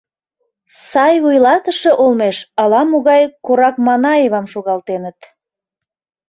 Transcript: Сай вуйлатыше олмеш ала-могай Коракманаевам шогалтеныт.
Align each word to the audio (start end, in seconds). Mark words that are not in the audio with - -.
Сай 0.87 1.15
вуйлатыше 1.23 1.91
олмеш 2.03 2.37
ала-могай 2.61 3.23
Коракманаевам 3.45 4.45
шогалтеныт. 4.53 5.19